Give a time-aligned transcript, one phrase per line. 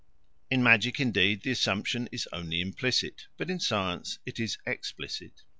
[0.49, 5.43] In magic, indeed, the assumption is only implicit, but in science it is explicit.